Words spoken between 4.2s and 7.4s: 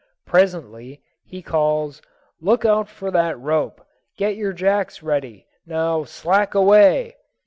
yer jacks ready. Now slack away!"